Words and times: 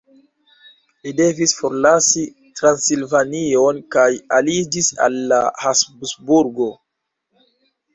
Li 1.03 1.11
devis 1.19 1.53
forlasi 1.57 2.25
Transilvanion 2.61 3.85
kaj 3.99 4.09
aliĝis 4.41 4.93
al 5.09 5.23
la 5.35 5.43
Habsburgoj. 5.65 6.73